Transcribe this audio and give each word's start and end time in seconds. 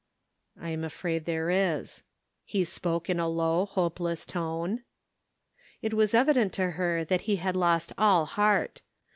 ""I 0.59 0.71
am 0.71 0.83
afraid 0.83 1.25
there 1.25 1.51
is," 1.51 2.01
he 2.43 2.63
spoke 2.63 3.07
in 3.07 3.19
a 3.19 3.27
low, 3.29 3.65
hopeless 3.67 4.25
tone. 4.25 4.81
It 5.83 5.93
was 5.93 6.15
evident 6.15 6.53
to 6.53 6.71
her 6.71 7.05
that 7.05 7.21
he 7.29 7.35
had 7.35 7.55
lost 7.55 7.93
all 7.99 8.25
heart. 8.25 8.81